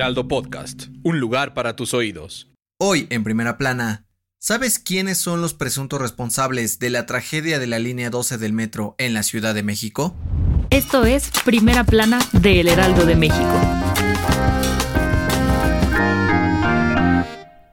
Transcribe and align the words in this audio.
Heraldo 0.00 0.28
Podcast, 0.28 0.84
un 1.02 1.20
lugar 1.20 1.52
para 1.52 1.76
tus 1.76 1.92
oídos. 1.92 2.48
Hoy, 2.78 3.06
en 3.10 3.22
primera 3.22 3.58
plana, 3.58 4.06
¿sabes 4.38 4.78
quiénes 4.78 5.18
son 5.18 5.42
los 5.42 5.52
presuntos 5.52 6.00
responsables 6.00 6.78
de 6.78 6.88
la 6.88 7.04
tragedia 7.04 7.58
de 7.58 7.66
la 7.66 7.78
línea 7.78 8.08
12 8.08 8.38
del 8.38 8.54
metro 8.54 8.94
en 8.96 9.12
la 9.12 9.22
Ciudad 9.22 9.52
de 9.52 9.62
México? 9.62 10.16
Esto 10.70 11.04
es 11.04 11.30
Primera 11.44 11.84
Plana 11.84 12.18
de 12.32 12.60
El 12.60 12.68
Heraldo 12.68 13.04
de 13.04 13.14
México. 13.14 13.89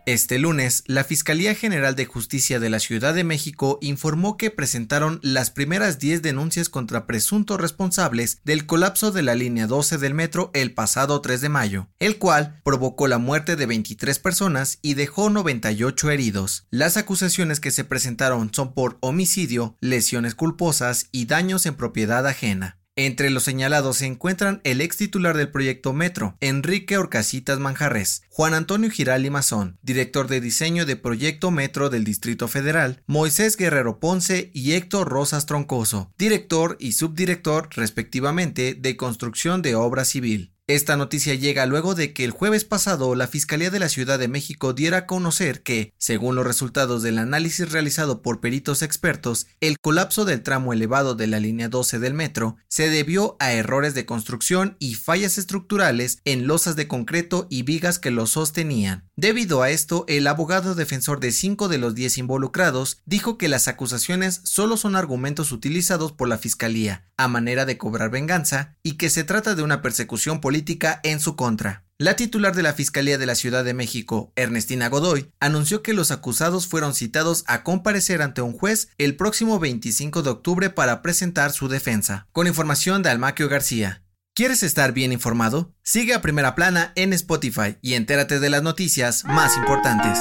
Este 0.07 0.39
lunes, 0.39 0.85
la 0.87 1.03
Fiscalía 1.03 1.53
General 1.53 1.93
de 1.93 2.05
Justicia 2.05 2.61
de 2.61 2.69
la 2.69 2.79
Ciudad 2.79 3.13
de 3.13 3.25
México 3.25 3.77
informó 3.81 4.37
que 4.37 4.49
presentaron 4.49 5.19
las 5.21 5.51
primeras 5.51 5.99
10 5.99 6.21
denuncias 6.21 6.69
contra 6.69 7.05
presuntos 7.05 7.59
responsables 7.59 8.39
del 8.45 8.65
colapso 8.65 9.11
de 9.11 9.21
la 9.21 9.35
línea 9.35 9.67
12 9.67 9.97
del 9.97 10.13
metro 10.13 10.49
el 10.53 10.73
pasado 10.73 11.19
3 11.19 11.41
de 11.41 11.49
mayo, 11.49 11.89
el 11.99 12.19
cual 12.19 12.61
provocó 12.63 13.09
la 13.09 13.17
muerte 13.17 13.57
de 13.57 13.65
23 13.65 14.17
personas 14.19 14.79
y 14.81 14.93
dejó 14.93 15.29
98 15.29 16.09
heridos. 16.09 16.67
Las 16.69 16.95
acusaciones 16.95 17.59
que 17.59 17.71
se 17.71 17.83
presentaron 17.83 18.53
son 18.53 18.73
por 18.73 18.97
homicidio, 19.01 19.75
lesiones 19.81 20.35
culposas 20.35 21.09
y 21.11 21.25
daños 21.25 21.65
en 21.65 21.75
propiedad 21.75 22.25
ajena. 22.25 22.77
Entre 22.99 23.29
los 23.29 23.43
señalados 23.43 23.97
se 23.97 24.07
encuentran 24.07 24.59
el 24.63 24.81
ex 24.81 24.97
titular 24.97 25.37
del 25.37 25.51
proyecto 25.51 25.93
Metro, 25.93 26.35
Enrique 26.41 26.97
Orcasitas 26.97 27.59
Manjarres, 27.59 28.23
Juan 28.31 28.55
Antonio 28.55 28.89
Giraldi 28.89 29.29
Mazón, 29.29 29.77
director 29.83 30.27
de 30.27 30.41
diseño 30.41 30.83
de 30.83 30.95
Proyecto 30.95 31.51
Metro 31.51 31.91
del 31.91 32.03
Distrito 32.03 32.47
Federal, 32.47 33.03
Moisés 33.05 33.55
Guerrero 33.55 33.99
Ponce 33.99 34.49
y 34.51 34.71
Héctor 34.71 35.09
Rosas 35.09 35.45
Troncoso, 35.45 36.11
director 36.17 36.75
y 36.79 36.93
subdirector 36.93 37.69
respectivamente 37.75 38.73
de 38.73 38.97
Construcción 38.97 39.61
de 39.61 39.75
Obra 39.75 40.03
Civil. 40.03 40.56
Esta 40.69 40.97
noticia 40.97 41.33
llega 41.33 41.65
luego 41.65 41.95
de 41.95 42.11
que 42.11 42.25
el 42.25 42.31
jueves 42.31 42.65
pasado 42.65 43.15
la 43.15 43.27
Fiscalía 43.27 43.69
de 43.69 43.79
la 43.79 43.87
Ciudad 43.87 44.19
de 44.19 44.27
México 44.27 44.73
diera 44.73 44.97
a 44.97 45.05
conocer 45.05 45.63
que, 45.63 45.93
según 45.97 46.35
los 46.35 46.45
resultados 46.45 47.01
del 47.03 47.19
análisis 47.19 47.71
realizado 47.71 48.21
por 48.21 48.41
peritos 48.41 48.81
expertos, 48.81 49.47
el 49.61 49.79
colapso 49.79 50.25
del 50.25 50.43
tramo 50.43 50.73
elevado 50.73 51.15
de 51.15 51.27
la 51.27 51.39
línea 51.39 51.69
12 51.69 51.99
del 51.99 52.13
metro 52.13 52.57
se 52.67 52.89
debió 52.89 53.37
a 53.39 53.53
errores 53.53 53.93
de 53.93 54.05
construcción 54.05 54.75
y 54.77 54.95
fallas 54.95 55.37
estructurales 55.37 56.19
en 56.25 56.47
losas 56.47 56.75
de 56.75 56.89
concreto 56.89 57.47
y 57.49 57.63
vigas 57.63 57.97
que 57.97 58.11
lo 58.11 58.27
sostenían. 58.27 59.09
Debido 59.15 59.61
a 59.61 59.69
esto, 59.69 60.03
el 60.09 60.27
abogado 60.27 60.75
defensor 60.75 61.21
de 61.21 61.31
cinco 61.31 61.69
de 61.69 61.77
los 61.77 61.95
diez 61.95 62.17
involucrados 62.17 62.99
dijo 63.05 63.37
que 63.37 63.47
las 63.47 63.69
acusaciones 63.69 64.41
solo 64.43 64.75
son 64.75 64.97
argumentos 64.97 65.53
utilizados 65.53 66.11
por 66.11 66.27
la 66.27 66.37
Fiscalía 66.37 67.07
a 67.17 67.27
manera 67.27 67.65
de 67.65 67.77
cobrar 67.77 68.11
venganza 68.11 68.76
y 68.87 68.93
que 68.93 69.09
se 69.09 69.25
trata 69.25 69.53
de 69.53 69.63
una 69.63 69.81
persecución 69.81 70.39
política 70.39 71.01
en 71.03 71.19
su 71.19 71.35
contra. 71.35 71.83
La 71.97 72.15
titular 72.15 72.55
de 72.55 72.63
la 72.63 72.71
Fiscalía 72.71 73.17
de 73.17 73.25
la 73.25 73.35
Ciudad 73.35 73.65
de 73.65 73.73
México, 73.73 74.31
Ernestina 74.37 74.87
Godoy, 74.87 75.29
anunció 75.41 75.83
que 75.83 75.93
los 75.93 76.11
acusados 76.11 76.67
fueron 76.67 76.93
citados 76.93 77.43
a 77.47 77.63
comparecer 77.63 78.21
ante 78.21 78.41
un 78.41 78.53
juez 78.53 78.87
el 78.97 79.17
próximo 79.17 79.59
25 79.59 80.23
de 80.23 80.29
octubre 80.29 80.69
para 80.69 81.01
presentar 81.01 81.51
su 81.51 81.67
defensa. 81.67 82.29
Con 82.31 82.47
información 82.47 83.03
de 83.03 83.09
Almaquio 83.09 83.49
García. 83.49 84.03
¿Quieres 84.33 84.63
estar 84.63 84.93
bien 84.93 85.11
informado? 85.11 85.73
Sigue 85.83 86.13
a 86.13 86.21
Primera 86.21 86.55
Plana 86.55 86.93
en 86.95 87.11
Spotify 87.11 87.75
y 87.81 87.95
entérate 87.95 88.39
de 88.39 88.49
las 88.49 88.63
noticias 88.63 89.25
más 89.25 89.57
importantes. 89.57 90.17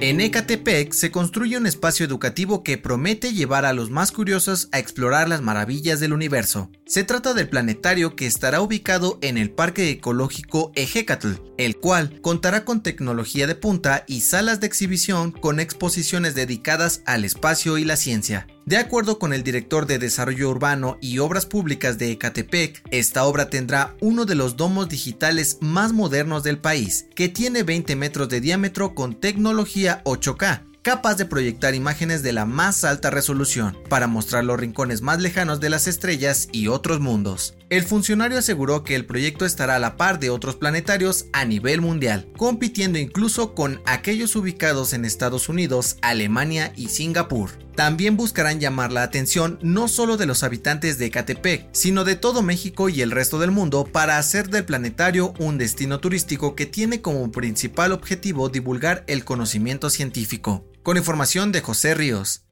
En 0.00 0.20
Ecatepec 0.20 0.92
se 0.92 1.10
construye 1.10 1.56
un 1.56 1.66
espacio 1.66 2.06
educativo 2.06 2.62
que 2.62 2.78
promete 2.78 3.32
llevar 3.32 3.64
a 3.64 3.72
los 3.72 3.90
más 3.90 4.12
curiosos 4.12 4.68
a 4.70 4.78
explorar 4.78 5.28
las 5.28 5.42
maravillas 5.42 5.98
del 5.98 6.12
universo. 6.12 6.70
Se 6.86 7.02
trata 7.02 7.34
del 7.34 7.48
planetario 7.48 8.14
que 8.14 8.26
estará 8.26 8.60
ubicado 8.60 9.18
en 9.22 9.36
el 9.38 9.50
Parque 9.50 9.90
Ecológico 9.90 10.70
Ejecatl, 10.76 11.32
el 11.56 11.78
cual 11.78 12.20
contará 12.20 12.64
con 12.64 12.80
tecnología 12.80 13.48
de 13.48 13.56
punta 13.56 14.04
y 14.06 14.20
salas 14.20 14.60
de 14.60 14.68
exhibición 14.68 15.32
con 15.32 15.58
exposiciones 15.58 16.36
dedicadas 16.36 17.02
al 17.04 17.24
espacio 17.24 17.76
y 17.76 17.84
la 17.84 17.96
ciencia. 17.96 18.46
De 18.68 18.76
acuerdo 18.76 19.18
con 19.18 19.32
el 19.32 19.44
director 19.44 19.86
de 19.86 19.98
Desarrollo 19.98 20.50
Urbano 20.50 20.98
y 21.00 21.20
Obras 21.20 21.46
Públicas 21.46 21.96
de 21.96 22.10
Ecatepec, 22.10 22.82
esta 22.90 23.24
obra 23.24 23.48
tendrá 23.48 23.96
uno 24.02 24.26
de 24.26 24.34
los 24.34 24.58
domos 24.58 24.90
digitales 24.90 25.56
más 25.62 25.94
modernos 25.94 26.42
del 26.42 26.58
país, 26.58 27.06
que 27.14 27.30
tiene 27.30 27.62
20 27.62 27.96
metros 27.96 28.28
de 28.28 28.42
diámetro 28.42 28.94
con 28.94 29.18
tecnología 29.18 30.02
8K, 30.04 30.64
capaz 30.82 31.14
de 31.14 31.24
proyectar 31.24 31.74
imágenes 31.74 32.22
de 32.22 32.34
la 32.34 32.44
más 32.44 32.84
alta 32.84 33.08
resolución 33.08 33.74
para 33.88 34.06
mostrar 34.06 34.44
los 34.44 34.60
rincones 34.60 35.00
más 35.00 35.18
lejanos 35.18 35.60
de 35.60 35.70
las 35.70 35.86
estrellas 35.86 36.50
y 36.52 36.68
otros 36.68 37.00
mundos. 37.00 37.54
El 37.70 37.84
funcionario 37.84 38.36
aseguró 38.36 38.84
que 38.84 38.96
el 38.96 39.06
proyecto 39.06 39.46
estará 39.46 39.76
a 39.76 39.78
la 39.78 39.96
par 39.96 40.20
de 40.20 40.28
otros 40.28 40.56
planetarios 40.56 41.24
a 41.32 41.46
nivel 41.46 41.80
mundial, 41.80 42.28
compitiendo 42.36 42.98
incluso 42.98 43.54
con 43.54 43.80
aquellos 43.86 44.36
ubicados 44.36 44.92
en 44.92 45.06
Estados 45.06 45.48
Unidos, 45.48 45.96
Alemania 46.02 46.74
y 46.76 46.88
Singapur. 46.88 47.67
También 47.78 48.16
buscarán 48.16 48.58
llamar 48.58 48.90
la 48.90 49.04
atención 49.04 49.56
no 49.62 49.86
solo 49.86 50.16
de 50.16 50.26
los 50.26 50.42
habitantes 50.42 50.98
de 50.98 51.06
Ecatepec, 51.06 51.68
sino 51.70 52.02
de 52.02 52.16
todo 52.16 52.42
México 52.42 52.88
y 52.88 53.02
el 53.02 53.12
resto 53.12 53.38
del 53.38 53.52
mundo 53.52 53.84
para 53.84 54.18
hacer 54.18 54.50
del 54.50 54.64
planetario 54.64 55.32
un 55.38 55.58
destino 55.58 56.00
turístico 56.00 56.56
que 56.56 56.66
tiene 56.66 57.02
como 57.02 57.30
principal 57.30 57.92
objetivo 57.92 58.48
divulgar 58.48 59.04
el 59.06 59.24
conocimiento 59.24 59.90
científico. 59.90 60.66
Con 60.82 60.96
información 60.96 61.52
de 61.52 61.60
José 61.60 61.94
Ríos. 61.94 62.46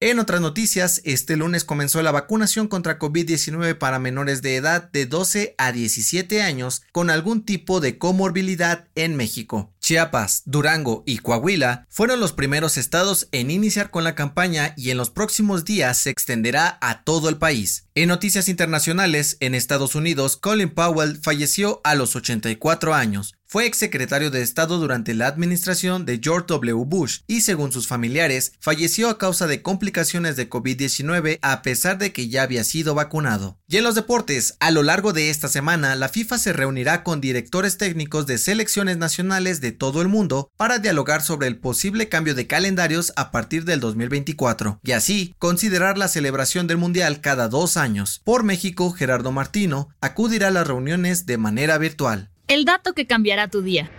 En 0.00 0.18
otras 0.18 0.40
noticias, 0.40 1.00
este 1.04 1.36
lunes 1.36 1.62
comenzó 1.62 2.02
la 2.02 2.10
vacunación 2.10 2.66
contra 2.66 2.98
COVID-19 2.98 3.78
para 3.78 4.00
menores 4.00 4.42
de 4.42 4.56
edad 4.56 4.90
de 4.90 5.06
12 5.06 5.54
a 5.58 5.70
17 5.70 6.42
años 6.42 6.82
con 6.90 7.08
algún 7.08 7.44
tipo 7.44 7.78
de 7.78 7.98
comorbilidad 7.98 8.88
en 8.96 9.14
México. 9.14 9.71
Chiapas, 9.82 10.42
Durango 10.46 11.02
y 11.06 11.18
Coahuila 11.18 11.86
fueron 11.90 12.20
los 12.20 12.32
primeros 12.32 12.78
estados 12.78 13.28
en 13.32 13.50
iniciar 13.50 13.90
con 13.90 14.04
la 14.04 14.14
campaña 14.14 14.74
y 14.76 14.90
en 14.90 14.96
los 14.96 15.10
próximos 15.10 15.64
días 15.64 15.98
se 15.98 16.10
extenderá 16.10 16.78
a 16.80 17.02
todo 17.02 17.28
el 17.28 17.36
país. 17.36 17.88
En 17.96 18.08
noticias 18.08 18.48
internacionales, 18.48 19.36
en 19.40 19.56
Estados 19.56 19.96
Unidos, 19.96 20.36
Colin 20.36 20.70
Powell 20.70 21.18
falleció 21.20 21.80
a 21.82 21.96
los 21.96 22.14
84 22.14 22.94
años. 22.94 23.34
Fue 23.52 23.66
exsecretario 23.66 24.30
de 24.30 24.40
Estado 24.40 24.78
durante 24.78 25.12
la 25.12 25.26
administración 25.26 26.06
de 26.06 26.18
George 26.24 26.46
W. 26.48 26.86
Bush 26.86 27.18
y, 27.26 27.42
según 27.42 27.70
sus 27.70 27.86
familiares, 27.86 28.52
falleció 28.58 29.10
a 29.10 29.18
causa 29.18 29.46
de 29.46 29.60
complicaciones 29.60 30.36
de 30.36 30.48
COVID-19 30.48 31.38
a 31.42 31.60
pesar 31.60 31.98
de 31.98 32.14
que 32.14 32.30
ya 32.30 32.44
había 32.44 32.64
sido 32.64 32.94
vacunado. 32.94 33.58
Y 33.68 33.76
en 33.76 33.84
los 33.84 33.94
deportes, 33.94 34.56
a 34.60 34.70
lo 34.70 34.82
largo 34.82 35.12
de 35.12 35.28
esta 35.28 35.48
semana, 35.48 35.94
la 35.96 36.08
FIFA 36.08 36.38
se 36.38 36.54
reunirá 36.54 37.04
con 37.04 37.20
directores 37.20 37.76
técnicos 37.76 38.26
de 38.26 38.38
selecciones 38.38 38.96
nacionales 38.96 39.60
de 39.60 39.72
todo 39.72 40.00
el 40.00 40.08
mundo 40.08 40.50
para 40.56 40.78
dialogar 40.78 41.20
sobre 41.20 41.46
el 41.46 41.58
posible 41.58 42.08
cambio 42.08 42.34
de 42.34 42.46
calendarios 42.46 43.12
a 43.16 43.30
partir 43.30 43.66
del 43.66 43.80
2024 43.80 44.80
y 44.82 44.92
así 44.92 45.34
considerar 45.38 45.98
la 45.98 46.08
celebración 46.08 46.66
del 46.68 46.78
Mundial 46.78 47.20
cada 47.20 47.48
dos 47.48 47.76
años. 47.76 48.22
Por 48.24 48.44
México, 48.44 48.92
Gerardo 48.92 49.30
Martino 49.30 49.90
acudirá 50.00 50.48
a 50.48 50.52
las 50.52 50.66
reuniones 50.66 51.26
de 51.26 51.36
manera 51.36 51.76
virtual. 51.76 52.31
El 52.52 52.66
dato 52.66 52.92
que 52.92 53.06
cambiará 53.06 53.48
tu 53.48 53.62
día. 53.62 53.90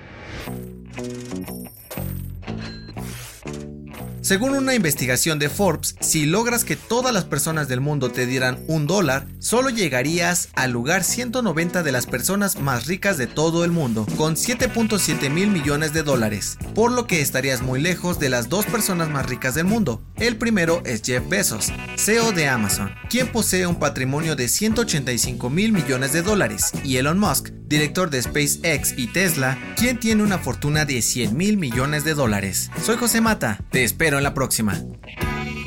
Según 4.21 4.55
una 4.55 4.75
investigación 4.75 5.39
de 5.39 5.49
Forbes, 5.49 5.95
si 5.99 6.25
logras 6.25 6.63
que 6.63 6.75
todas 6.75 7.13
las 7.13 7.25
personas 7.25 7.67
del 7.67 7.81
mundo 7.81 8.11
te 8.11 8.25
dieran 8.25 8.63
un 8.67 8.85
dólar, 8.85 9.27
solo 9.39 9.69
llegarías 9.69 10.49
al 10.53 10.71
lugar 10.71 11.03
190 11.03 11.81
de 11.81 11.91
las 11.91 12.05
personas 12.05 12.59
más 12.59 12.85
ricas 12.85 13.17
de 13.17 13.25
todo 13.27 13.65
el 13.65 13.71
mundo, 13.71 14.05
con 14.17 14.35
7.7 14.35 15.29
mil 15.31 15.49
millones 15.49 15.91
de 15.91 16.03
dólares, 16.03 16.57
por 16.75 16.91
lo 16.91 17.05
que 17.07 17.21
estarías 17.21 17.63
muy 17.63 17.81
lejos 17.81 18.19
de 18.19 18.29
las 18.29 18.49
dos 18.49 18.65
personas 18.65 19.09
más 19.09 19.25
ricas 19.25 19.55
del 19.55 19.65
mundo. 19.65 20.01
El 20.15 20.37
primero 20.37 20.83
es 20.85 21.01
Jeff 21.01 21.27
Bezos, 21.27 21.73
CEO 21.97 22.31
de 22.31 22.47
Amazon, 22.47 22.91
quien 23.09 23.31
posee 23.31 23.65
un 23.65 23.79
patrimonio 23.79 24.35
de 24.35 24.47
185 24.47 25.49
mil 25.49 25.73
millones 25.73 26.13
de 26.13 26.21
dólares, 26.21 26.71
y 26.83 26.95
Elon 26.95 27.19
Musk, 27.19 27.49
director 27.67 28.09
de 28.09 28.21
SpaceX 28.21 28.93
y 28.97 29.07
Tesla, 29.07 29.57
quien 29.77 29.99
tiene 29.99 30.23
una 30.23 30.37
fortuna 30.37 30.85
de 30.85 31.01
100 31.01 31.35
mil 31.35 31.57
millones 31.57 32.03
de 32.03 32.13
dólares. 32.13 32.71
Soy 32.81 32.97
José 32.97 33.21
Mata, 33.21 33.59
te 33.71 33.83
espero 33.83 34.17
en 34.17 34.23
la 34.23 34.33
próxima. 34.33 34.77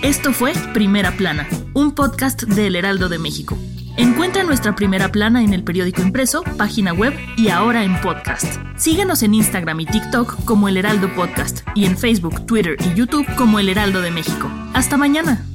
Esto 0.03 0.33
fue 0.33 0.53
Primera 0.75 1.17
Plana, 1.17 1.49
un 1.75 1.95
podcast 1.95 2.43
del 2.43 2.77
Heraldo 2.77 3.09
de 3.09 3.19
México. 3.19 3.59
Encuentra 3.97 4.43
nuestra 4.43 4.75
primera 4.75 5.11
plana 5.11 5.43
en 5.43 5.55
el 5.55 5.65
periódico 5.65 6.03
impreso, 6.03 6.43
página 6.59 6.93
web 6.93 7.15
y 7.39 7.49
ahora 7.49 7.83
en 7.83 7.99
podcast. 8.03 8.45
Síguenos 8.77 9.23
en 9.23 9.33
Instagram 9.33 9.81
y 9.81 9.87
TikTok 9.87 10.45
como 10.45 10.69
El 10.69 10.77
Heraldo 10.77 11.13
Podcast 11.15 11.61
y 11.75 11.87
en 11.87 11.97
Facebook, 11.97 12.45
Twitter 12.45 12.77
y 12.81 12.95
YouTube 12.95 13.27
como 13.37 13.59
El 13.59 13.71
Heraldo 13.71 14.03
de 14.03 14.11
México. 14.11 14.51
Hasta 14.75 14.99
mañana. 14.99 15.46